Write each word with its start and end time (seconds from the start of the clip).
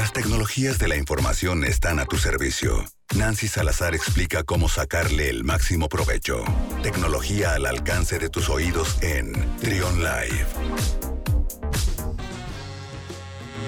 Las 0.00 0.14
tecnologías 0.14 0.78
de 0.78 0.88
la 0.88 0.96
información 0.96 1.62
están 1.62 1.98
a 1.98 2.06
tu 2.06 2.16
servicio. 2.16 2.86
Nancy 3.18 3.48
Salazar 3.48 3.94
explica 3.94 4.44
cómo 4.44 4.66
sacarle 4.70 5.28
el 5.28 5.44
máximo 5.44 5.90
provecho. 5.90 6.42
Tecnología 6.82 7.52
al 7.52 7.66
alcance 7.66 8.18
de 8.18 8.30
tus 8.30 8.48
oídos 8.48 8.96
en 9.02 9.32
Trion 9.58 9.98
Live. 9.98 10.46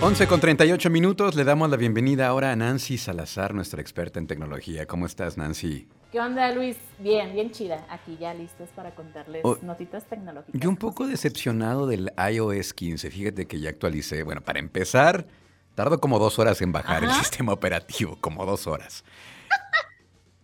11 0.01 0.27
con 0.27 0.41
38 0.41 0.89
minutos, 0.89 1.35
le 1.35 1.45
damos 1.45 1.69
la 1.69 1.77
bienvenida 1.77 2.29
ahora 2.29 2.53
a 2.53 2.57
Nancy 2.57 2.97
Salazar, 2.97 3.53
nuestra 3.53 3.83
experta 3.83 4.19
en 4.19 4.27
tecnología. 4.27 4.87
¿Cómo 4.87 5.05
estás, 5.05 5.37
Nancy? 5.37 5.87
¿Qué 6.13 6.19
onda, 6.19 6.51
Luis? 6.53 6.79
Bien, 6.99 7.35
bien 7.35 7.51
chida. 7.51 7.87
Aquí 7.91 8.17
ya 8.19 8.33
listos 8.33 8.71
para 8.75 8.95
contarles 8.95 9.43
notitas 9.61 10.07
tecnológicas. 10.07 10.59
Yo 10.59 10.71
un 10.71 10.79
poco 10.79 11.07
decepcionado 11.07 11.87
del 11.87 12.11
iOS 12.17 12.73
15. 12.73 13.11
Fíjate 13.11 13.47
que 13.47 13.61
ya 13.61 13.69
actualicé. 13.69 14.23
Bueno, 14.23 14.41
para 14.41 14.61
empezar, 14.61 15.27
tardo 15.75 16.01
como 16.01 16.19
dos 16.19 16.39
horas 16.39 16.61
en 16.63 16.73
bajar 16.73 17.05
el 17.05 17.13
sistema 17.13 17.53
operativo, 17.53 18.17
como 18.21 18.45
dos 18.45 18.67
horas. 18.67 19.05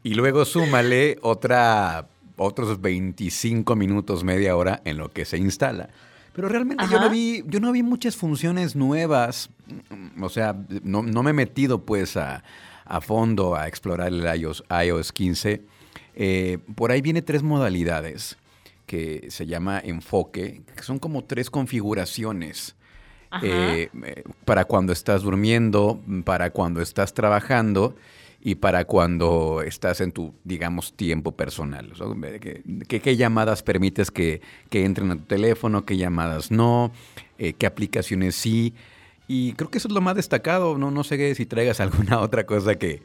y 0.03 0.15
luego 0.15 0.45
súmale 0.45 1.19
otra, 1.23 2.09
otros 2.37 2.81
25 2.81 3.77
minutos, 3.77 4.25
media 4.25 4.57
hora 4.57 4.81
en 4.85 4.99
lo 4.99 5.11
que 5.11 5.25
se 5.25 5.39
instala. 5.39 5.91
Pero 6.39 6.49
realmente 6.49 6.85
yo 6.89 7.01
no, 7.01 7.11
vi, 7.11 7.43
yo 7.49 7.59
no 7.59 7.73
vi 7.73 7.83
muchas 7.83 8.15
funciones 8.15 8.77
nuevas. 8.77 9.51
O 10.21 10.29
sea, 10.29 10.55
no, 10.85 11.03
me 11.03 11.31
he 11.31 11.33
metido 11.33 11.85
pues 11.85 12.17
a, 12.17 12.45
fondo 13.01 13.57
a 13.57 13.67
explorar 13.67 14.09
el 14.09 14.25
iOS, 14.41 14.63
iOS 14.87 15.13
15. 15.13 15.65
Eh, 16.15 16.59
por 16.77 16.93
ahí 16.93 17.01
viene 17.01 17.23
tres 17.23 17.43
modalidades 17.43 18.39
que 18.87 19.27
se 19.31 19.47
llama 19.47 19.81
enfoque, 19.83 20.63
que 20.77 20.83
son 20.85 21.01
como 21.01 21.25
tres 21.25 21.51
configuraciones. 21.51 22.77
Eh, 23.43 23.91
para 24.45 24.65
cuando 24.65 24.93
estás 24.93 25.23
durmiendo, 25.23 26.01
para 26.25 26.51
cuando 26.51 26.81
estás 26.81 27.13
trabajando 27.13 27.95
y 28.41 28.55
para 28.55 28.85
cuando 28.85 29.63
estás 29.63 30.01
en 30.01 30.13
tu, 30.13 30.35
digamos, 30.45 30.95
tiempo 30.95 31.33
personal. 31.33 31.93
¿Qué, 32.89 33.17
llamadas 33.17 33.63
permites 33.63 34.11
que, 34.11 34.41
entren 34.71 35.11
a 35.11 35.17
tu 35.17 35.25
teléfono? 35.25 35.85
¿Qué 35.85 35.97
llamadas 35.97 36.51
no? 36.51 36.93
Eh, 37.39 37.53
¿Qué 37.53 37.67
aplicaciones 37.67 38.35
sí? 38.35 38.75
Y 39.27 39.53
creo 39.53 39.71
que 39.71 39.79
eso 39.79 39.89
es 39.89 39.95
lo 39.95 40.01
más 40.01 40.17
destacado. 40.17 40.79
No, 40.79 40.91
no 40.91 41.05
sé 41.05 41.35
si 41.35 41.47
traigas 41.47 41.81
alguna 41.81 42.21
otra 42.21 42.47
cosa 42.47 42.77
que, 42.77 43.03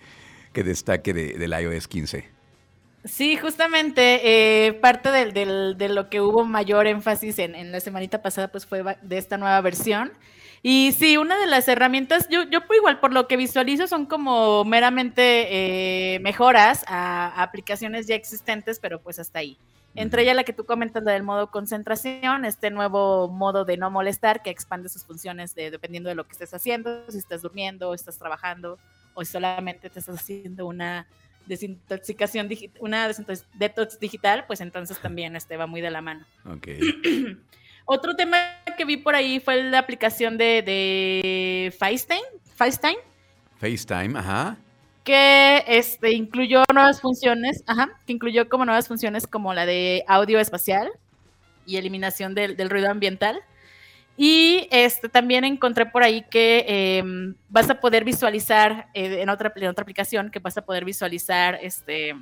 destaque 0.54 1.14
del 1.14 1.52
iOS 1.52 1.88
15. 1.88 2.33
Sí, 3.06 3.36
justamente 3.36 4.68
eh, 4.68 4.74
parte 4.74 5.10
de 5.12 5.90
lo 5.90 6.10
que 6.10 6.22
hubo 6.22 6.46
mayor 6.46 6.88
énfasis 6.88 7.38
en, 7.40 7.54
en 7.54 7.72
la 7.72 7.82
semanita 7.82 8.22
pasada 8.22 8.48
pues 8.48 8.66
fue 8.66 8.84
de 9.02 9.18
esta 9.18 9.38
nueva 9.38 9.60
versión. 9.62 10.14
Y 10.66 10.94
sí, 10.94 11.18
una 11.18 11.38
de 11.38 11.46
las 11.46 11.68
herramientas, 11.68 12.30
yo, 12.30 12.44
yo 12.44 12.62
igual 12.74 13.02
por 13.02 13.12
lo 13.12 13.28
que 13.28 13.36
visualizo 13.36 13.86
son 13.86 14.06
como 14.06 14.64
meramente 14.64 16.16
eh, 16.16 16.20
mejoras 16.22 16.86
a, 16.88 17.44
aplicaciones 17.44 18.08
ya 18.08 18.16
existentes, 18.16 18.80
pero 18.80 19.02
pues 19.02 19.20
hasta 19.20 19.40
ahí. 19.40 19.58
Entre 19.94 20.24
ellas 20.24 20.38
la 20.38 20.46
que 20.46 20.54
tú 20.54 20.66
comentas, 20.66 21.04
la 21.04 21.12
del 21.12 21.22
modo 21.22 21.52
concentración, 21.52 22.46
este 22.46 22.72
nuevo 22.72 23.28
modo 23.28 23.66
de 23.66 23.76
no 23.76 23.92
molestar 23.92 24.42
que 24.42 24.52
expande 24.52 24.88
sus 24.88 25.04
funciones 25.04 25.54
de, 25.54 25.70
dependiendo 25.70 26.08
de 26.08 26.16
lo 26.16 26.26
que 26.26 26.32
estés 26.32 26.54
haciendo, 26.54 27.12
si 27.12 27.18
estás 27.18 27.42
durmiendo, 27.42 27.94
estás 27.94 28.18
trabajando 28.18 28.80
o 29.16 29.26
solamente 29.26 29.90
te 29.90 30.00
estás 30.00 30.16
haciendo 30.16 30.66
una 30.66 31.08
desintoxicación 31.46 32.48
digital, 32.48 32.82
una 32.82 33.10
detox 33.56 34.00
digital, 34.00 34.46
pues 34.48 34.62
entonces 34.62 35.00
también 35.00 35.36
este 35.36 35.58
va 35.58 35.68
muy 35.68 35.82
de 35.82 35.92
la 35.92 36.02
mano. 36.02 36.26
Ok. 36.46 36.68
Otro 37.86 38.16
tema 38.16 38.38
que 38.78 38.86
vi 38.86 38.98
por 38.98 39.14
ahí 39.16 39.40
fue 39.40 39.62
la 39.64 39.80
aplicación 39.80 40.38
de, 40.38 40.62
de 40.62 41.74
FaceTime. 41.78 42.22
FaceTime. 42.56 42.98
FaceTime, 43.60 44.18
ajá. 44.18 44.58
Que 45.04 45.64
este, 45.68 46.14
incluyó 46.14 46.64
nuevas 46.74 47.02
funciones, 47.02 47.64
ajá, 47.68 48.00
que 48.06 48.14
incluyó 48.14 48.48
como 48.48 48.66
nuevas 48.66 48.88
funciones 48.88 49.28
como 49.28 49.54
la 49.54 49.66
de 49.66 50.06
audio 50.08 50.40
espacial 50.40 50.92
y 51.66 51.78
eliminación 51.78 52.36
del, 52.36 52.70
ruido 52.70 52.90
ambiental. 52.90 53.42
Y 54.16 54.68
este, 54.72 55.10
también 55.10 55.44
encontré 55.44 55.88
por 55.88 56.04
ahí 56.04 56.24
que 56.30 56.66
em, 56.68 57.36
vas 57.50 57.70
a 57.70 57.80
poder 57.80 58.04
visualizar 58.04 58.88
eh, 58.94 59.22
en, 59.22 59.30
otra, 59.30 59.52
en 59.56 59.68
otra 59.68 59.82
aplicación, 59.82 60.30
que 60.30 60.40
vas 60.40 60.58
a 60.58 60.64
poder 60.64 60.86
visualizar 60.86 61.58
este, 61.62 62.16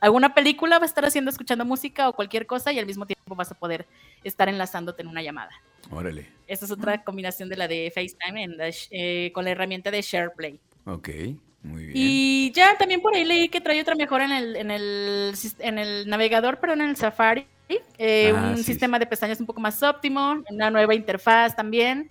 alguna 0.00 0.34
película, 0.34 0.78
va 0.78 0.84
a 0.84 0.86
estar 0.86 1.04
haciendo, 1.04 1.30
escuchando 1.30 1.64
música 1.64 2.08
o 2.08 2.12
cualquier 2.12 2.46
cosa 2.46 2.72
y 2.72 2.78
al 2.78 2.86
mismo 2.86 3.06
tiempo 3.06 3.34
vas 3.34 3.50
a 3.50 3.54
poder 3.54 3.86
estar 4.22 4.48
enlazándote 4.48 5.02
en 5.02 5.08
una 5.08 5.22
llamada. 5.22 5.50
Órale. 5.90 6.28
Esta 6.46 6.66
es 6.66 6.70
otra 6.70 7.02
combinación 7.02 7.48
de 7.48 7.56
la 7.56 7.66
de 7.66 7.92
FaceTime 7.92 8.56
eh, 8.90 9.32
con 9.34 9.44
la 9.44 9.50
herramienta 9.50 9.90
de 9.90 10.02
SharePlay. 10.02 10.60
Ok, 10.86 11.08
muy 11.62 11.86
bien. 11.86 11.92
Y 11.94 12.52
ya 12.52 12.76
también 12.78 13.00
por 13.00 13.14
ahí 13.14 13.24
leí 13.24 13.48
que 13.48 13.60
trae 13.60 13.80
otra 13.80 13.94
mejora 13.96 14.24
en 14.24 14.32
el, 14.32 14.56
en 14.56 14.70
el, 14.70 15.34
en 15.58 15.78
el 15.78 16.08
navegador, 16.08 16.58
pero 16.60 16.72
en 16.74 16.80
el 16.82 16.96
Safari. 16.96 17.46
Eh, 18.04 18.34
ah, 18.34 18.54
un 18.56 18.64
sistema 18.64 18.98
de 18.98 19.06
pestañas 19.06 19.38
un 19.38 19.46
poco 19.46 19.60
más 19.60 19.80
óptimo, 19.80 20.42
una 20.50 20.72
nueva 20.72 20.92
interfaz 20.92 21.54
también. 21.54 22.10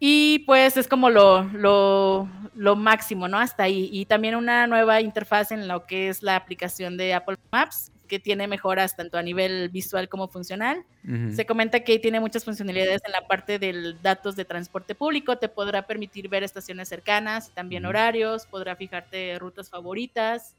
Y 0.00 0.38
pues 0.46 0.78
es 0.78 0.88
como 0.88 1.10
lo, 1.10 1.42
lo, 1.52 2.26
lo, 2.54 2.74
máximo, 2.74 3.28
¿no? 3.28 3.38
Hasta 3.38 3.64
ahí. 3.64 3.90
Y 3.92 4.06
también 4.06 4.36
una 4.36 4.66
nueva 4.66 5.02
interfaz 5.02 5.52
en 5.52 5.68
lo 5.68 5.84
que 5.84 6.08
es 6.08 6.22
la 6.22 6.34
aplicación 6.34 6.96
de 6.96 7.12
Apple 7.12 7.36
Maps, 7.52 7.92
que 8.08 8.18
tiene 8.18 8.48
mejoras 8.48 8.96
tanto 8.96 9.18
a 9.18 9.22
nivel 9.22 9.68
visual 9.68 10.08
como 10.08 10.28
funcional. 10.28 10.82
Se 11.30 11.44
comenta 11.44 11.80
que 11.80 11.98
tiene 11.98 12.18
muchas 12.18 12.46
funcionalidades 12.46 13.02
en 13.04 13.12
la 13.12 13.26
parte 13.26 13.58
de 13.58 13.96
datos 14.02 14.34
de 14.34 14.46
transporte 14.46 14.94
público. 14.94 15.36
Te 15.36 15.50
podrá 15.50 15.86
permitir 15.86 16.30
ver 16.30 16.42
estaciones 16.42 16.88
cercanas, 16.88 17.52
también 17.54 17.84
horarios, 17.84 18.46
podrá 18.46 18.76
fijarte 18.76 19.38
rutas 19.38 19.68
favoritas. 19.68 20.54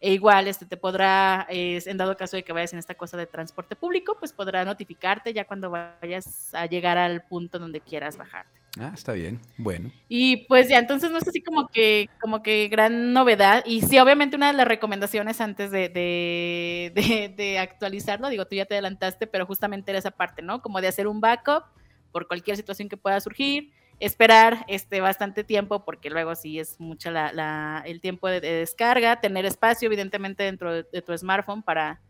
E 0.00 0.12
igual, 0.12 0.46
este 0.46 0.66
te 0.66 0.76
podrá, 0.76 1.46
en 1.48 1.96
dado 1.96 2.16
caso 2.16 2.36
de 2.36 2.44
que 2.44 2.52
vayas 2.52 2.72
en 2.72 2.78
esta 2.78 2.94
cosa 2.94 3.16
de 3.16 3.26
transporte 3.26 3.76
público, 3.76 4.16
pues 4.18 4.32
podrá 4.32 4.64
notificarte 4.64 5.32
ya 5.32 5.46
cuando 5.46 5.70
vayas 5.70 6.54
a 6.54 6.66
llegar 6.66 6.98
al 6.98 7.22
punto 7.22 7.58
donde 7.58 7.80
quieras 7.80 8.16
bajarte. 8.16 8.60
Ah, 8.78 8.92
está 8.92 9.12
bien. 9.12 9.40
Bueno. 9.56 9.90
Y 10.08 10.46
pues 10.48 10.68
ya, 10.68 10.78
entonces 10.78 11.10
no 11.10 11.16
es 11.16 11.26
así 11.26 11.40
como 11.40 11.68
que, 11.68 12.10
como 12.20 12.42
que 12.42 12.68
gran 12.68 13.14
novedad. 13.14 13.64
Y 13.64 13.80
sí, 13.80 13.98
obviamente 13.98 14.36
una 14.36 14.48
de 14.48 14.52
las 14.52 14.68
recomendaciones 14.68 15.40
antes 15.40 15.70
de, 15.70 15.88
de, 15.88 17.32
de, 17.34 17.58
actualizarlo, 17.58 18.28
digo, 18.28 18.46
tú 18.46 18.54
ya 18.54 18.66
te 18.66 18.74
adelantaste, 18.74 19.26
pero 19.26 19.46
justamente 19.46 19.90
era 19.90 19.98
esa 19.98 20.10
parte, 20.10 20.42
¿no? 20.42 20.60
Como 20.60 20.82
de 20.82 20.88
hacer 20.88 21.06
un 21.06 21.20
backup 21.22 21.64
por 22.12 22.28
cualquier 22.28 22.56
situación 22.56 22.88
que 22.88 22.98
pueda 22.98 23.18
surgir, 23.20 23.72
esperar 24.00 24.64
este 24.68 25.00
bastante 25.00 25.44
tiempo, 25.44 25.84
porque 25.84 26.10
luego 26.10 26.34
sí 26.34 26.58
es 26.58 26.78
mucho 26.80 27.10
la, 27.10 27.82
el 27.86 28.00
tiempo 28.00 28.28
de, 28.28 28.40
descarga, 28.40 29.20
tener 29.20 29.46
espacio, 29.46 29.86
evidentemente, 29.86 30.42
dentro 30.42 30.72
de, 30.72 31.02
tu 31.02 31.16
smartphone 31.16 31.62
para 31.62 32.00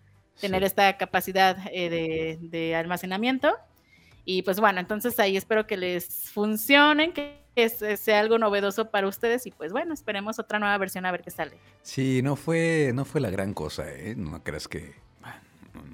tener 0.40 0.64
esta 0.64 0.96
capacidad 0.96 1.56
eh, 1.72 2.38
de 2.40 2.74
almacenamiento. 2.74 3.54
Y 4.24 4.42
pues 4.42 4.58
bueno, 4.58 4.80
entonces 4.80 5.18
ahí 5.20 5.36
espero 5.36 5.68
que 5.68 5.76
les 5.76 6.08
funcionen, 6.30 7.12
que 7.12 7.46
sea 7.96 8.18
algo 8.18 8.38
novedoso 8.38 8.90
para 8.90 9.06
ustedes 9.06 9.46
y 9.46 9.52
pues 9.52 9.72
bueno, 9.72 9.94
esperemos 9.94 10.38
otra 10.40 10.58
nueva 10.58 10.76
versión 10.78 11.06
a 11.06 11.12
ver 11.12 11.22
qué 11.22 11.30
sale. 11.30 11.56
Sí, 11.82 12.20
no 12.22 12.34
fue, 12.34 12.90
no 12.92 13.04
fue 13.04 13.20
la 13.20 13.30
gran 13.30 13.54
cosa, 13.54 13.88
¿eh? 13.88 14.14
No 14.16 14.42
creas 14.42 14.66
que... 14.66 14.94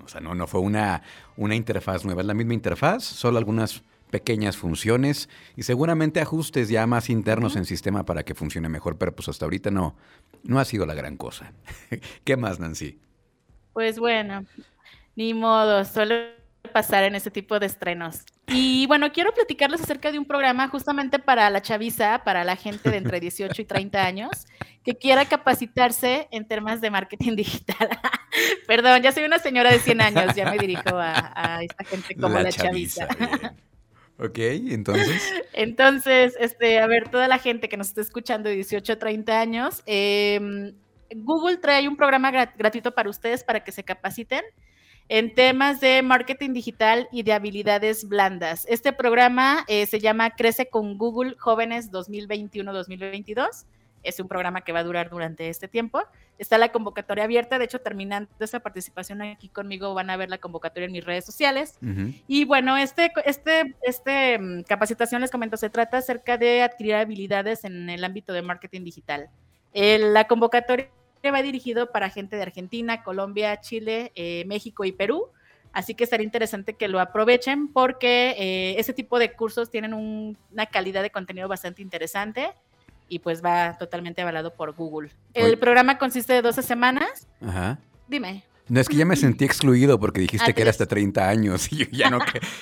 o 0.02 0.08
sea, 0.08 0.22
no, 0.22 0.34
no 0.34 0.46
fue 0.46 0.60
una, 0.60 1.02
una 1.36 1.54
interfaz 1.54 2.06
nueva, 2.06 2.22
es 2.22 2.26
la 2.26 2.34
misma 2.34 2.54
interfaz, 2.54 3.04
solo 3.04 3.36
algunas 3.36 3.84
pequeñas 4.12 4.58
funciones 4.58 5.30
y 5.56 5.62
seguramente 5.62 6.20
ajustes 6.20 6.68
ya 6.68 6.86
más 6.86 7.08
internos 7.08 7.56
en 7.56 7.64
sistema 7.64 8.04
para 8.04 8.24
que 8.24 8.34
funcione 8.34 8.68
mejor, 8.68 8.98
pero 8.98 9.16
pues 9.16 9.28
hasta 9.28 9.46
ahorita 9.46 9.70
no, 9.70 9.96
no 10.44 10.60
ha 10.60 10.64
sido 10.66 10.84
la 10.84 10.94
gran 10.94 11.16
cosa. 11.16 11.52
¿Qué 12.24 12.36
más, 12.36 12.60
Nancy? 12.60 13.00
Pues 13.72 13.98
bueno, 13.98 14.44
ni 15.16 15.32
modo, 15.32 15.86
solo 15.86 16.14
pasar 16.74 17.04
en 17.04 17.14
ese 17.14 17.30
tipo 17.30 17.58
de 17.58 17.66
estrenos. 17.66 18.24
Y 18.48 18.86
bueno, 18.86 19.12
quiero 19.12 19.32
platicarles 19.32 19.80
acerca 19.80 20.12
de 20.12 20.18
un 20.18 20.26
programa 20.26 20.68
justamente 20.68 21.18
para 21.18 21.48
la 21.48 21.62
chaviza, 21.62 22.22
para 22.22 22.44
la 22.44 22.56
gente 22.56 22.90
de 22.90 22.98
entre 22.98 23.18
18 23.18 23.62
y 23.62 23.64
30 23.64 24.04
años, 24.04 24.46
que 24.84 24.94
quiera 24.94 25.24
capacitarse 25.24 26.28
en 26.30 26.46
temas 26.46 26.82
de 26.82 26.90
marketing 26.90 27.34
digital. 27.36 27.88
Perdón, 28.66 29.00
ya 29.00 29.10
soy 29.10 29.24
una 29.24 29.38
señora 29.38 29.72
de 29.72 29.78
100 29.78 30.00
años, 30.02 30.34
ya 30.36 30.50
me 30.50 30.58
dirijo 30.58 30.96
a, 30.96 31.60
esta 31.62 31.84
gente 31.84 32.14
como 32.14 32.38
la, 32.38 32.52
chaviza. 32.52 33.08
Ok, 34.18 34.38
entonces. 34.38 35.22
Entonces, 35.52 36.34
este, 36.40 36.78
a 36.80 36.86
ver, 36.86 37.08
toda 37.08 37.28
la 37.28 37.38
gente 37.38 37.68
que 37.68 37.76
nos 37.76 37.88
está 37.88 38.00
escuchando 38.00 38.48
de 38.48 38.56
18 38.56 38.94
a 38.94 38.98
30 38.98 39.40
años, 39.40 39.82
em, 39.86 40.74
Google 41.14 41.58
trae 41.58 41.86
un 41.88 41.96
programa 41.96 42.30
gratuito 42.30 42.94
para 42.94 43.10
ustedes 43.10 43.44
para 43.44 43.62
que 43.62 43.72
se 43.72 43.84
capaciten 43.84 44.42
en 45.08 45.34
temas 45.34 45.80
de 45.80 46.02
marketing 46.02 46.52
digital 46.54 47.08
y 47.12 47.22
de 47.22 47.32
habilidades 47.34 48.08
blandas. 48.08 48.64
Este 48.68 48.92
programa 48.92 49.64
eh, 49.68 49.84
se 49.86 50.00
llama 50.00 50.30
Crece 50.30 50.70
con 50.70 50.96
Google 50.96 51.34
Jóvenes 51.38 51.90
2021-2022. 51.92 53.66
Es 54.02 54.20
un 54.20 54.28
programa 54.28 54.62
que 54.62 54.72
va 54.72 54.80
a 54.80 54.84
durar 54.84 55.10
durante 55.10 55.48
este 55.48 55.68
tiempo. 55.68 56.02
Está 56.38 56.58
la 56.58 56.72
convocatoria 56.72 57.24
abierta, 57.24 57.58
de 57.58 57.66
hecho, 57.66 57.80
terminando 57.80 58.30
esa 58.40 58.60
participación 58.60 59.22
aquí 59.22 59.48
conmigo, 59.48 59.94
van 59.94 60.10
a 60.10 60.16
ver 60.16 60.28
la 60.28 60.38
convocatoria 60.38 60.86
en 60.86 60.92
mis 60.92 61.04
redes 61.04 61.24
sociales. 61.24 61.78
Y 62.26 62.44
bueno, 62.44 62.76
este, 62.76 63.12
este, 63.24 63.76
este 63.82 64.38
mm, 64.38 64.62
capacitación, 64.62 65.20
les 65.20 65.30
comento, 65.30 65.56
se 65.56 65.70
trata 65.70 65.98
acerca 65.98 66.38
de 66.38 66.62
adquirir 66.62 66.94
habilidades 66.94 67.64
en 67.64 67.88
el 67.90 68.02
ámbito 68.04 68.32
de 68.32 68.42
marketing 68.42 68.84
digital. 68.84 69.30
la 69.72 70.26
convocatoria 70.26 70.90
va 71.30 71.42
dirigido 71.42 71.92
para 71.92 72.10
gente 72.10 72.36
de 72.36 72.42
Argentina, 72.42 73.02
Colombia, 73.02 73.60
Chile, 73.60 74.12
eh, 74.14 74.44
México 74.46 74.84
y 74.84 74.92
Perú. 74.92 75.28
Así 75.72 75.94
que 75.94 76.04
estaría 76.04 76.24
interesante 76.24 76.74
que 76.74 76.88
lo 76.88 77.00
aprovechen 77.00 77.68
porque 77.68 78.34
eh, 78.36 78.74
ese 78.78 78.92
tipo 78.92 79.18
de 79.18 79.32
cursos 79.32 79.70
tienen 79.70 79.94
una 79.94 80.66
calidad 80.66 81.02
de 81.02 81.10
contenido 81.10 81.48
bastante 81.48 81.80
interesante 81.80 82.52
y 83.08 83.18
pues 83.18 83.44
va 83.44 83.76
totalmente 83.78 84.22
avalado 84.22 84.54
por 84.54 84.72
Google. 84.74 85.10
El 85.34 85.58
programa 85.58 85.98
consiste 85.98 86.32
de 86.32 86.42
12 86.42 86.62
semanas. 86.62 87.26
Ajá. 87.40 87.78
Dime. 88.08 88.44
No, 88.68 88.80
es 88.80 88.88
que 88.88 88.96
ya 88.96 89.04
me 89.04 89.16
sentí 89.16 89.44
excluido 89.44 89.98
porque 89.98 90.20
dijiste 90.20 90.54
que 90.54 90.62
era 90.62 90.70
hasta 90.70 90.86
30 90.86 91.28
años 91.28 91.70
y 91.72 91.76
yo 91.76 91.86
ya 91.90 92.10
no, 92.10 92.18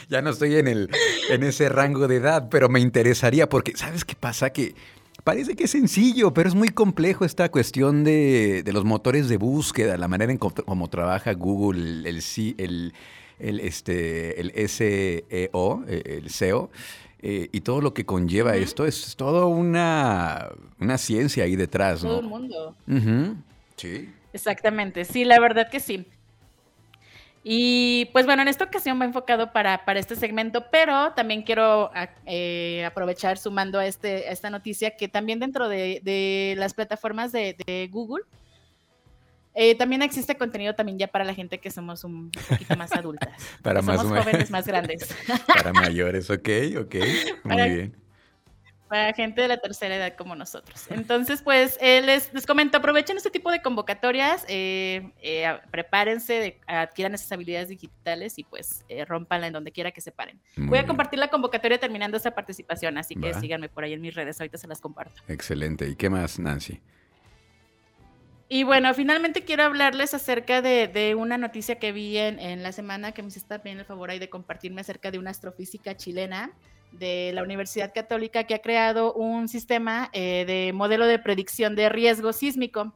ya 0.09 0.23
no 0.23 0.31
estoy 0.31 0.57
en, 0.57 0.67
el, 0.67 0.91
en 1.29 1.43
ese 1.43 1.69
rango 1.69 2.09
de 2.09 2.17
edad, 2.17 2.49
pero 2.51 2.69
me 2.69 2.81
interesaría 2.81 3.49
porque, 3.49 3.77
¿sabes 3.77 4.05
qué 4.05 4.17
pasa? 4.17 4.51
Que 4.51 4.75
parece 5.23 5.55
que 5.55 5.65
es 5.65 5.71
sencillo, 5.71 6.33
pero 6.33 6.49
es 6.49 6.55
muy 6.55 6.71
complejo 6.71 7.25
esta 7.25 7.51
cuestión 7.51 8.03
de, 8.03 8.65
los 8.73 8.85
motores 8.85 9.29
de 9.29 9.37
búsqueda, 9.37 9.97
la 9.99 10.09
manera 10.09 10.33
en 10.33 10.39
cómo 10.39 10.89
trabaja 10.89 11.33
Google, 11.35 12.09
el, 12.09 12.23
el, 12.59 12.93
el, 13.39 13.61
este, 13.61 14.41
el 14.41 14.69
SEO, 14.69 15.85
el 15.87 16.31
SEO. 16.31 16.71
Eh, 17.23 17.49
y 17.53 17.61
todo 17.61 17.83
lo 17.83 17.93
que 17.93 18.07
conlleva 18.07 18.57
esto, 18.57 18.87
es 18.87 19.15
todo 19.17 19.49
una, 19.49 20.49
una 20.79 20.97
ciencia 20.97 21.45
ahí 21.45 21.55
detrás, 21.55 22.03
¿no? 22.03 22.11
Todo 22.11 22.21
el 22.21 22.27
mundo. 22.27 22.77
Sí. 23.77 24.11
Exactamente, 24.33 25.05
sí, 25.05 25.25
la 25.25 25.39
verdad 25.39 25.69
que 25.71 25.81
sí. 25.81 26.07
Y 27.43 28.07
pues 28.13 28.27
bueno, 28.27 28.43
en 28.43 28.49
esta 28.49 28.65
ocasión 28.65 29.01
va 29.01 29.05
enfocado 29.05 29.53
para, 29.53 29.85
para 29.85 29.99
este 29.99 30.15
segmento, 30.15 30.67
pero 30.71 31.13
también 31.13 31.43
quiero 31.43 31.91
eh, 32.27 32.85
aprovechar 32.87 33.39
sumando 33.39 33.79
a, 33.79 33.87
este, 33.87 34.31
esta 34.31 34.51
noticia 34.51 34.97
que 34.97 35.09
también 35.09 35.41
dentro 35.41 35.69
de, 35.69 36.55
las 36.57 36.75
plataformas 36.75 37.33
de 37.33 37.89
Google 37.91 38.25
eh, 39.55 39.75
también 39.75 40.03
existe 40.03 40.37
contenido 40.37 40.75
también 40.75 40.99
ya 40.99 41.09
para 41.09 41.25
la 41.25 41.35
gente 41.35 41.59
que 41.59 41.71
somos 41.71 42.05
un 42.05 42.31
poquito 42.31 42.77
más 42.77 42.93
adultas. 42.93 43.31
para 43.63 43.83
más 43.83 44.01
somos 44.01 44.19
jóvenes 44.19 44.51
más 44.51 44.67
grandes. 44.67 45.15
para 45.47 45.73
mayores, 45.73 46.31
ok, 46.31 46.49
ok. 46.79 46.95
Muy 47.45 47.57
bien. 47.57 47.97
Para 48.89 49.13
gente 49.13 49.41
de 49.41 49.47
la 49.47 49.59
tercera 49.59 49.95
edad 49.95 50.17
como 50.17 50.35
nosotros. 50.35 50.87
Entonces, 50.91 51.43
pues 51.43 51.79
eh, 51.81 52.03
les, 52.03 52.35
les, 52.35 52.45
comento, 52.45 52.79
aprovechen 52.79 53.17
este 53.17 53.31
tipo 53.31 53.53
de 53.53 53.63
convocatorias, 53.63 54.45
eh, 54.49 55.13
prepárense, 55.71 56.59
adquieran 56.67 57.15
esas 57.15 57.31
habilidades 57.31 57.69
digitales 57.69 58.37
y 58.39 58.43
pues 58.43 58.85
rompanla 59.07 59.47
en 59.47 59.53
donde 59.53 59.71
quiera 59.71 59.93
que 59.93 60.01
se 60.01 60.11
paren. 60.11 60.41
Voy 60.57 60.79
a 60.79 60.87
compartir 60.87 61.21
la 61.21 61.29
convocatoria 61.29 61.79
terminando 61.79 62.17
esta 62.17 62.35
participación, 62.35 62.99
así 62.99 63.15
que 63.15 63.33
síganme 63.35 63.69
por 63.69 63.85
ahí 63.85 63.93
en 63.93 64.01
mis 64.01 64.15
redes, 64.15 64.41
ahorita 64.41 64.59
se 64.59 64.67
las 64.67 64.81
comparto. 64.81 65.23
Excelente. 65.29 65.89
¿Y 65.89 65.95
qué 65.95 66.11
más, 66.11 66.41
Nancy? 66.41 66.81
Y 68.53 68.65
bueno, 68.65 68.93
finalmente 68.95 69.45
quiero 69.45 69.63
hablarles 69.63 70.13
acerca 70.13 70.61
de, 70.61 71.15
una 71.17 71.39
noticia 71.39 71.79
que 71.79 71.93
vi 71.93 72.19
en, 72.19 72.65
la 72.65 72.73
semana 72.73 73.13
que 73.13 73.23
me 73.23 73.29
hiciste 73.29 73.57
bien 73.59 73.79
el 73.79 73.85
favor 73.85 74.11
ahí 74.11 74.19
de 74.19 74.29
compartirme 74.29 74.81
acerca 74.81 75.13
de 75.13 75.21
una 75.21 75.31
astrofísica 75.31 75.97
chilena 75.97 76.51
de 76.91 77.31
la 77.33 77.45
Universidad 77.45 77.95
Católica 77.95 78.43
que 78.43 78.57
ha 78.57 78.59
creado 78.61 79.13
un 79.13 79.47
sistema 79.47 80.11
eh, 80.13 80.45
de 80.49 80.73
modelo 80.73 81.07
de 81.07 81.21
predicción 81.21 81.77
de 81.77 81.91
riesgo 81.91 82.33
sísmico. 82.33 82.93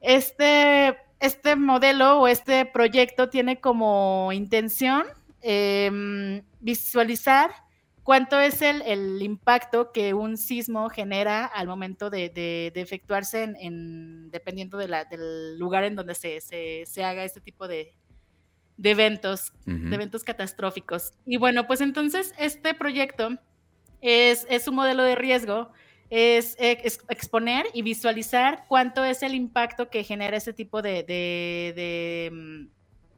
Este, 0.00 0.96
este 1.20 1.56
modelo 1.56 2.20
o 2.20 2.26
este 2.26 2.64
proyecto 2.64 3.28
tiene 3.28 3.60
como 3.60 4.30
intención 4.32 5.04
em, 5.42 6.42
visualizar 6.60 7.50
cuánto 8.04 8.38
es 8.38 8.62
el, 8.62 9.20
impacto 9.22 9.90
que 9.90 10.14
un 10.14 10.36
sismo 10.36 10.88
genera 10.90 11.46
al 11.46 11.66
momento 11.66 12.10
de, 12.10 12.70
efectuarse 12.74 13.42
en, 13.58 14.30
dependiendo 14.30 14.78
del 14.78 15.58
lugar 15.58 15.84
en 15.84 15.96
donde 15.96 16.14
se, 16.14 16.84
haga 17.02 17.24
este 17.24 17.40
tipo 17.40 17.66
de, 17.66 17.94
eventos, 18.80 19.52
de 19.64 19.94
eventos 19.94 20.22
catastróficos. 20.22 21.14
Y 21.26 21.38
bueno, 21.38 21.66
pues 21.66 21.80
entonces 21.80 22.32
este 22.38 22.74
proyecto 22.74 23.30
es, 24.00 24.68
un 24.68 24.74
modelo 24.76 25.02
de 25.02 25.16
riesgo, 25.16 25.70
es, 26.10 26.56
exponer 26.60 27.66
y 27.72 27.82
visualizar 27.82 28.66
cuánto 28.68 29.02
es 29.04 29.22
el 29.22 29.34
impacto 29.34 29.88
que 29.88 30.04
genera 30.04 30.36
este 30.36 30.52
tipo 30.52 30.82
de, 30.82 31.02
mm, 32.30 32.66
de 32.66 32.68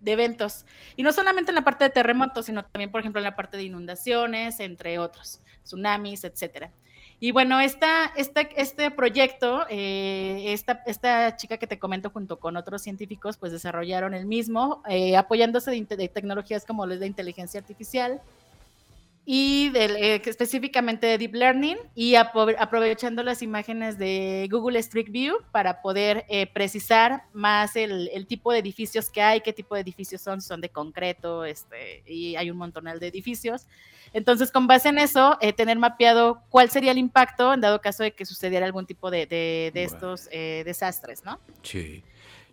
eventos. 0.04 0.66
Y 0.96 1.02
no 1.02 1.12
solamente 1.12 1.50
en 1.50 1.56
la 1.56 1.64
parte 1.64 1.84
de 1.84 1.90
terremotos, 1.90 2.46
sino 2.46 2.64
también, 2.64 2.90
por 2.90 3.00
ejemplo, 3.00 3.20
en 3.20 3.24
la 3.24 3.36
parte 3.36 3.56
de 3.56 3.64
inundaciones, 3.64 4.60
entre 4.60 4.98
otros, 4.98 5.40
tsunamis, 5.64 6.24
etcétera. 6.24 6.70
Y 7.18 7.30
bueno, 7.30 7.60
esta, 7.60 8.12
este 8.14 8.90
proyecto, 8.90 9.64
eh, 9.70 10.52
esta, 10.52 10.82
esta, 10.84 11.34
chica 11.36 11.56
que 11.56 11.66
te 11.66 11.78
comento 11.78 12.10
junto 12.10 12.38
con 12.38 12.58
otros 12.58 12.82
científicos, 12.82 13.38
pues 13.38 13.52
desarrollaron 13.52 14.12
el 14.12 14.26
mismo, 14.26 14.82
eh, 14.86 15.16
apoyándose 15.16 15.70
de, 15.70 16.08
tecnologías 16.08 16.66
como 16.66 16.84
la 16.84 16.96
de 16.96 17.06
inteligencia 17.06 17.58
artificial, 17.58 18.20
y 19.28 19.72
eh, 19.74 20.22
específicamente 20.24 21.08
de 21.08 21.18
Deep 21.18 21.34
Learning 21.34 21.76
y 21.96 22.14
aprovechando 22.14 23.24
las 23.24 23.42
imágenes 23.42 23.98
de 23.98 24.46
Google 24.48 24.78
Street 24.78 25.08
View 25.10 25.38
para 25.50 25.82
poder 25.82 26.24
eh, 26.28 26.46
precisar 26.46 27.24
más 27.32 27.74
el, 27.74 28.26
tipo 28.28 28.52
de 28.52 28.60
edificios 28.60 29.10
que 29.10 29.20
hay, 29.20 29.40
qué 29.40 29.52
tipo 29.52 29.74
de 29.74 29.80
edificios 29.80 30.20
son, 30.22 30.40
son 30.40 30.60
de 30.60 30.68
concreto, 30.68 31.44
este, 31.44 32.04
y 32.06 32.36
hay 32.36 32.52
un 32.52 32.56
montonal 32.56 33.00
de 33.00 33.08
edificios. 33.08 33.66
Entonces, 34.12 34.52
con 34.52 34.68
base 34.68 34.90
en 34.90 34.98
eso, 34.98 35.36
eh, 35.40 35.52
tener 35.52 35.76
mapeado 35.76 36.44
cuál 36.48 36.70
sería 36.70 36.92
el 36.92 36.98
impacto 36.98 37.52
en 37.52 37.60
dado 37.60 37.80
caso 37.80 38.04
de 38.04 38.12
que 38.12 38.24
sucediera 38.24 38.64
algún 38.64 38.86
tipo 38.86 39.10
de, 39.10 39.26
de 39.26 39.82
estos 39.82 40.30
desastres, 40.30 41.24
¿no? 41.24 41.40
Sí. 41.62 42.04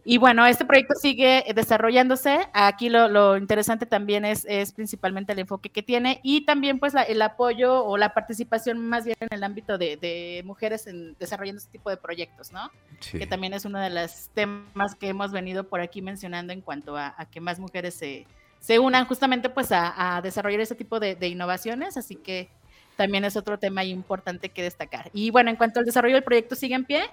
Y 0.05 0.17
bueno, 0.17 0.45
este 0.45 0.65
proyecto 0.65 0.95
sigue 0.95 1.45
desarrollándose. 1.55 2.47
Aquí 2.53 2.89
lo, 2.89 3.37
interesante 3.37 3.85
también 3.85 4.25
es, 4.25 4.45
es, 4.49 4.73
principalmente 4.73 5.31
el 5.31 5.39
enfoque 5.39 5.69
que 5.69 5.81
tiene 5.81 6.19
y 6.23 6.45
también 6.45 6.79
pues 6.79 6.93
el 7.07 7.21
apoyo 7.21 7.85
o 7.85 7.97
la 7.97 8.13
participación 8.13 8.85
más 8.85 9.05
bien 9.05 9.15
en 9.21 9.29
el 9.31 9.43
ámbito 9.43 9.77
de, 9.77 10.41
mujeres 10.45 10.87
en 10.87 11.15
desarrollando 11.19 11.59
este 11.59 11.71
tipo 11.71 11.89
de 11.89 11.97
proyectos, 11.97 12.51
¿no? 12.51 12.69
Que 13.11 13.25
también 13.27 13.53
es 13.53 13.63
uno 13.63 13.79
de 13.79 13.89
los 13.89 14.29
temas 14.33 14.95
que 14.95 15.07
hemos 15.07 15.31
venido 15.31 15.63
por 15.65 15.79
aquí 15.79 16.01
mencionando 16.01 16.51
en 16.51 16.61
cuanto 16.61 16.97
a, 16.97 17.15
que 17.31 17.39
más 17.39 17.59
mujeres 17.59 17.93
se, 17.93 18.27
se, 18.59 18.79
unan 18.79 19.05
justamente 19.05 19.49
pues 19.49 19.69
a, 19.71 20.19
desarrollar 20.21 20.59
este 20.59 20.75
tipo 20.75 20.99
de, 20.99 21.15
de 21.15 21.29
innovaciones. 21.29 21.95
Así 21.95 22.15
que 22.17 22.49
también 22.97 23.23
es 23.23 23.37
otro 23.37 23.57
tema 23.57 23.85
importante 23.85 24.49
que 24.49 24.63
destacar. 24.63 25.09
Y 25.13 25.31
bueno, 25.31 25.49
en 25.49 25.55
cuanto 25.55 25.79
al 25.79 25.85
desarrollo 25.85 26.15
del 26.15 26.23
proyecto 26.23 26.55
sigue 26.55 26.75
en 26.75 26.83
pie, 26.83 27.03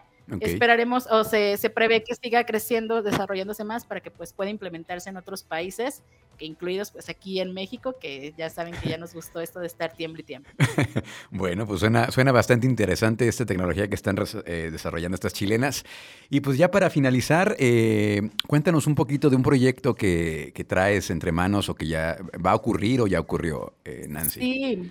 Esperaremos 0.41 1.07
o 1.11 1.25
se, 1.25 1.57
se, 1.57 1.71
prevé 1.71 2.03
que 2.05 2.15
siga 2.15 2.45
creciendo, 2.45 3.03
desarrollándose 3.03 3.65
más 3.65 3.85
para 3.85 4.01
que 4.01 4.11
pues 4.11 4.33
pueda 4.33 4.51
implementarse 4.51 5.11
en 5.11 5.17
otros 5.17 5.43
países, 5.43 6.03
que 6.39 6.45
incluidos 6.45 6.91
pues 6.91 7.09
aquí 7.09 7.41
en 7.41 7.53
México, 7.53 7.97
que 8.01 8.33
ya 8.37 8.49
saben 8.51 8.75
que 8.75 8.89
ya 8.89 8.99
nos 8.99 9.15
gustó 9.15 9.41
esto 9.41 9.61
de 9.61 9.67
estar 9.67 9.93
tiemble 9.93 10.23
y 10.23 10.25
tiemble. 10.25 10.51
bueno, 11.31 11.67
pues 11.67 11.81
suena, 11.81 12.11
suena 12.11 12.33
bastante 12.33 12.67
interesante 12.67 13.29
esta 13.29 13.45
tecnología 13.45 13.89
que 13.89 13.95
están 13.95 14.17
eh, 14.47 14.69
desarrollando 14.73 15.15
estas 15.15 15.33
chilenas. 15.33 15.85
Y 16.29 16.41
pues 16.41 16.57
ya 16.59 16.71
para 16.71 16.91
finalizar, 16.91 17.57
eh, 17.59 18.31
cuéntanos 18.47 18.87
un 18.87 18.95
poquito 18.95 19.31
de 19.31 19.37
un 19.37 19.43
proyecto 19.43 19.95
que, 19.95 20.53
que, 20.55 20.65
traes 20.65 21.11
entre 21.11 21.33
manos 21.33 21.69
o 21.69 21.75
que 21.75 21.87
ya 21.87 22.19
va 22.45 22.53
a 22.53 22.55
ocurrir 22.55 23.01
o 23.01 23.07
ya 23.07 23.21
ocurrió, 23.21 23.75
eh, 23.85 24.07
Nancy. 24.09 24.41
Sí. 24.41 24.91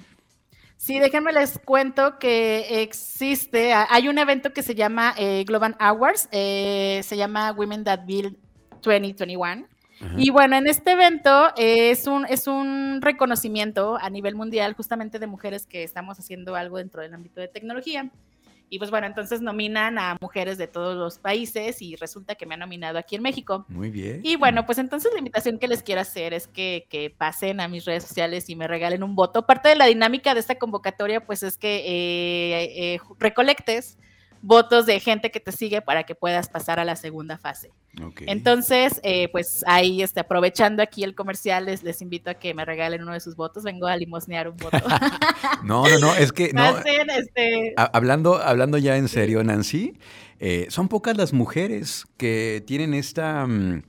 Sí, 0.79 0.97
déjenme 0.97 1.33
les 1.33 1.59
cuento 1.59 2.17
que 2.19 2.81
existe, 2.81 3.73
hay 3.73 4.07
un 4.07 4.17
evento 4.17 4.53
que 4.53 4.63
se 4.63 4.75
llama 4.75 5.13
eh, 5.17 5.43
Global 5.45 5.75
Awards, 5.77 6.29
eh, 6.31 7.01
se 7.03 7.17
llama 7.17 7.51
Women 7.51 7.83
That 7.83 8.05
Build 8.05 8.37
2021. 8.81 9.67
Y 10.15 10.29
bueno, 10.29 10.55
en 10.55 10.67
este 10.67 10.93
evento 10.93 11.51
es, 11.57 12.07
un, 12.07 12.25
es 12.25 12.47
un 12.47 13.01
reconocimiento 13.01 13.97
a 13.99 14.09
nivel 14.09 14.35
mundial 14.35 14.73
justamente 14.73 15.19
de 15.19 15.27
mujeres 15.27 15.65
que 15.65 15.83
estamos 15.83 16.17
haciendo 16.17 16.55
algo 16.55 16.77
dentro 16.77 17.01
del 17.01 17.13
ámbito 17.13 17.41
de 17.41 17.49
tecnología. 17.49 18.09
Y 18.69 18.77
pues 18.77 18.91
bueno, 18.91 19.07
entonces 19.07 19.41
nominan 19.41 19.97
a 19.97 20.17
mujeres 20.21 20.57
de 20.57 20.67
todos 20.67 20.95
los 20.95 21.17
países 21.17 21.81
y 21.81 21.95
resulta 21.95 22.35
que 22.35 22.45
me 22.45 22.53
han 22.53 22.59
nominado 22.59 22.97
aquí 22.97 23.15
en 23.15 23.23
México. 23.23 23.65
Muy 23.67 23.89
bien. 23.89 24.21
Y 24.23 24.35
bueno, 24.35 24.65
pues 24.65 24.77
entonces 24.77 25.11
la 25.11 25.19
invitación 25.19 25.57
que 25.57 25.67
les 25.67 25.81
quiero 25.81 26.01
hacer 26.01 26.33
es 26.33 26.47
que, 26.47 26.85
que 26.89 27.09
pasen 27.09 27.59
a 27.61 27.67
mis 27.67 27.85
redes 27.85 28.03
sociales 28.03 28.49
y 28.49 28.55
me 28.55 28.67
regalen 28.67 29.03
un 29.03 29.15
voto. 29.15 29.45
Parte 29.45 29.69
de 29.69 29.75
la 29.75 29.85
dinámica 29.85 30.33
de 30.33 30.39
esta 30.39 30.55
convocatoria 30.55 31.25
pues 31.25 31.43
es 31.43 31.57
que 31.57 31.77
eh, 31.77 32.93
eh, 32.93 32.99
recolectes 33.17 33.97
votos 34.41 34.85
de 34.85 34.99
gente 34.99 35.31
que 35.31 35.39
te 35.39 35.51
sigue 35.51 35.81
para 35.81 36.03
que 36.03 36.15
puedas 36.15 36.49
pasar 36.49 36.79
a 36.79 36.85
la 36.85 36.95
segunda 36.95 37.37
fase. 37.37 37.71
Entonces, 38.27 38.99
eh, 39.03 39.29
pues 39.29 39.63
ahí, 39.67 40.01
este, 40.01 40.19
aprovechando 40.19 40.81
aquí 40.81 41.03
el 41.03 41.15
comercial, 41.15 41.65
les, 41.65 41.83
les 41.83 42.01
invito 42.01 42.29
a 42.29 42.35
que 42.35 42.53
me 42.53 42.63
regalen 42.63 43.01
uno 43.01 43.13
de 43.13 43.19
sus 43.19 43.35
votos. 43.35 43.63
Vengo 43.63 43.87
a 43.87 43.97
limosnear 43.97 44.47
un 44.47 44.57
voto. 44.57 44.77
no, 45.63 45.87
no, 45.87 45.99
no, 45.99 46.15
es 46.15 46.31
que 46.31 46.51
no. 46.53 46.77
Este 46.77 47.73
hablando, 47.75 48.37
hablando 48.37 48.77
ya 48.77 48.97
en 48.97 49.07
serio, 49.07 49.43
Nancy, 49.43 49.97
eh, 50.39 50.67
son 50.69 50.87
pocas 50.87 51.17
las 51.17 51.33
mujeres 51.33 52.05
que 52.17 52.63
tienen 52.65 52.93
esta... 52.93 53.45
Mm, 53.45 53.83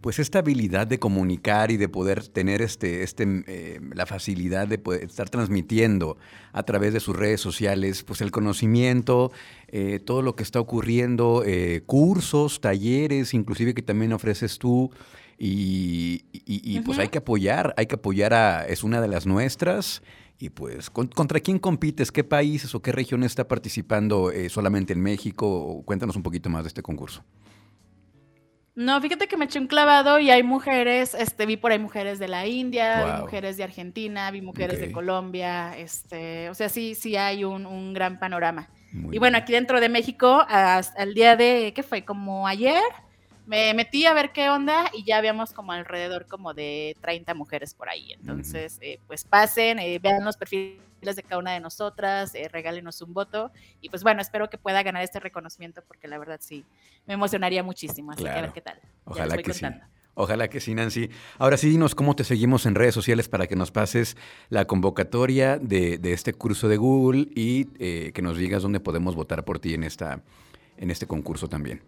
pues 0.00 0.18
esta 0.18 0.40
habilidad 0.40 0.86
de 0.86 0.98
comunicar 0.98 1.70
y 1.70 1.76
de 1.76 1.88
poder 1.88 2.26
tener 2.28 2.62
este, 2.62 3.02
este, 3.02 3.44
eh, 3.46 3.80
la 3.94 4.06
facilidad 4.06 4.68
de 4.68 4.78
poder 4.78 5.04
estar 5.04 5.28
transmitiendo 5.28 6.16
a 6.52 6.62
través 6.62 6.92
de 6.92 7.00
sus 7.00 7.16
redes 7.16 7.40
sociales, 7.40 8.04
pues 8.04 8.20
el 8.20 8.30
conocimiento, 8.30 9.32
eh, 9.66 9.98
todo 9.98 10.22
lo 10.22 10.36
que 10.36 10.44
está 10.44 10.60
ocurriendo, 10.60 11.42
eh, 11.44 11.82
cursos, 11.84 12.60
talleres, 12.60 13.34
inclusive 13.34 13.74
que 13.74 13.82
también 13.82 14.12
ofreces 14.12 14.58
tú. 14.58 14.90
Y, 15.40 16.24
pues 16.84 16.98
hay 16.98 17.08
que 17.08 17.18
apoyar, 17.18 17.72
hay 17.76 17.86
que 17.86 17.94
apoyar 17.94 18.34
a, 18.34 18.66
es 18.66 18.82
una 18.82 19.00
de 19.00 19.08
las 19.08 19.26
nuestras. 19.26 20.02
Y 20.40 20.50
pues, 20.50 20.90
¿contra 20.90 21.40
quién 21.40 21.58
compites? 21.58 22.12
¿Qué 22.12 22.22
países 22.22 22.74
o 22.74 22.82
qué 22.82 22.92
región 22.92 23.24
está 23.24 23.46
participando 23.46 24.32
solamente 24.48 24.92
en 24.92 25.00
México? 25.00 25.82
Cuéntanos 25.84 26.14
un 26.16 26.22
poquito 26.22 26.50
más 26.50 26.64
de 26.64 26.68
este 26.68 26.82
concurso. 26.82 27.24
No, 28.78 29.00
fíjate 29.00 29.26
que 29.26 29.36
me 29.36 29.46
eché 29.46 29.58
un 29.58 29.66
clavado 29.66 30.20
y 30.20 30.30
hay 30.30 30.44
mujeres, 30.44 31.12
este, 31.12 31.46
vi 31.46 31.56
por 31.56 31.72
ahí 31.72 31.80
mujeres 31.80 32.20
de 32.20 32.28
la 32.28 32.46
India, 32.46 33.04
vi 33.04 33.22
mujeres 33.22 33.56
de 33.56 33.64
Argentina, 33.64 34.30
vi 34.30 34.40
mujeres 34.40 34.78
de 34.78 34.92
Colombia, 34.92 35.76
este, 35.76 36.48
o 36.48 36.54
sea, 36.54 36.68
sí, 36.68 36.94
sí 36.94 37.16
hay 37.16 37.42
un, 37.42 37.92
gran 37.92 38.20
panorama. 38.20 38.70
y 39.10 39.18
bueno, 39.18 39.36
aquí 39.36 39.52
dentro 39.52 39.80
de 39.80 39.88
México, 39.88 40.44
hasta 40.48 41.02
el 41.02 41.12
día 41.12 41.34
de, 41.34 41.72
¿qué 41.74 41.82
fue? 41.82 42.04
Como 42.04 42.46
ayer, 42.46 42.84
me 43.46 43.74
metí 43.74 44.06
a 44.06 44.14
ver 44.14 44.30
qué 44.30 44.48
onda 44.48 44.88
y 44.92 45.02
ya 45.02 45.16
habíamos 45.16 45.52
como 45.52 45.72
alrededor 45.72 46.26
como 46.28 46.54
de 46.54 46.96
30 47.00 47.34
mujeres 47.34 47.74
por 47.74 47.88
ahí. 47.88 48.12
Entonces, 48.12 48.78
eh, 48.80 49.00
pues 49.08 49.24
pasen, 49.24 49.80
eh, 49.80 49.98
vean 49.98 50.24
los 50.24 50.36
perfiles 50.36 50.87
de 51.00 51.22
cada 51.22 51.38
una 51.38 51.52
de 51.52 51.60
nosotras, 51.60 52.34
eh, 52.34 52.48
regálenos 52.48 53.00
un 53.02 53.14
voto 53.14 53.50
y 53.80 53.88
pues 53.88 54.02
bueno, 54.02 54.20
espero 54.20 54.50
que 54.50 54.58
pueda 54.58 54.82
ganar 54.82 55.02
este 55.02 55.20
reconocimiento 55.20 55.82
porque 55.86 56.08
la 56.08 56.18
verdad 56.18 56.40
sí, 56.42 56.64
me 57.06 57.14
emocionaría 57.14 57.62
muchísimo. 57.62 58.12
Así 58.12 58.24
que 58.24 58.30
a 58.30 58.40
ver 58.40 58.52
qué 58.52 58.60
tal. 58.60 58.80
Ojalá 59.04 59.36
que 59.36 59.54
sí. 59.54 59.66
Ojalá 60.20 60.48
que 60.48 60.58
sí, 60.58 60.74
Nancy. 60.74 61.10
Ahora 61.38 61.56
sí, 61.56 61.68
dinos 61.68 61.94
cómo 61.94 62.16
te 62.16 62.24
seguimos 62.24 62.66
en 62.66 62.74
redes 62.74 62.92
sociales 62.92 63.28
para 63.28 63.46
que 63.46 63.54
nos 63.54 63.70
pases 63.70 64.16
la 64.48 64.64
convocatoria 64.64 65.58
de, 65.58 66.00
este 66.02 66.32
curso 66.32 66.68
de 66.68 66.76
Google 66.76 67.28
y 67.36 67.66
que 68.10 68.20
nos 68.20 68.36
digas 68.36 68.62
dónde 68.62 68.80
podemos 68.80 69.14
votar 69.14 69.44
por 69.44 69.60
ti 69.60 69.74
en, 69.74 69.84
esta, 69.84 70.20
en 70.76 70.90
este 70.90 71.06
concurso 71.06 71.48
también. 71.48 71.82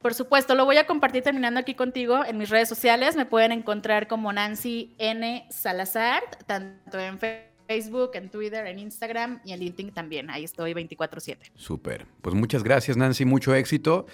Por 0.00 0.14
supuesto, 0.14 0.54
lo 0.54 0.64
voy 0.64 0.76
a 0.76 0.86
compartir 0.86 1.22
terminando 1.22 1.58
aquí 1.58 1.74
contigo 1.74 2.24
en 2.24 2.38
mis 2.38 2.50
redes 2.50 2.68
sociales. 2.68 3.16
Me 3.16 3.26
pueden 3.26 3.52
encontrar 3.52 4.06
como 4.06 4.32
Nancy 4.32 4.94
N. 4.98 5.46
Salazar, 5.50 6.22
tanto 6.46 6.98
en 7.00 7.18
Facebook, 7.18 8.12
en 8.14 8.30
Twitter, 8.30 8.66
en 8.66 8.78
Instagram 8.78 9.40
y 9.44 9.52
en 9.52 9.60
LinkedIn 9.60 9.92
también. 9.92 10.30
Ahí 10.30 10.44
estoy 10.44 10.72
24/7. 10.72 11.50
Súper. 11.54 12.06
Pues 12.22 12.34
muchas 12.34 12.62
gracias, 12.62 12.96
Nancy. 12.96 13.24
Mucho 13.24 13.54
éxito. 13.54 14.06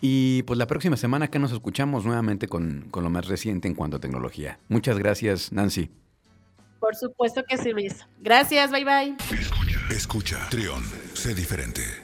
Y 0.00 0.42
pues 0.44 0.58
la 0.58 0.66
próxima 0.66 0.96
semana 0.96 1.28
que 1.28 1.38
nos 1.38 1.52
escuchamos 1.52 2.04
nuevamente 2.04 2.46
con, 2.48 2.88
con 2.90 3.02
lo 3.02 3.10
más 3.10 3.26
reciente 3.26 3.68
en 3.68 3.74
cuanto 3.74 3.98
a 3.98 4.00
tecnología. 4.00 4.58
Muchas 4.68 4.98
gracias, 4.98 5.52
Nancy. 5.52 5.90
Por 6.80 6.96
supuesto 6.96 7.44
que 7.48 7.56
sí, 7.58 7.70
Luis. 7.70 8.06
Gracias. 8.20 8.70
Bye, 8.72 8.84
bye. 8.84 9.16
Escucha, 9.90 10.48
Trión. 10.50 10.82
Sé 11.14 11.34
diferente. 11.34 12.01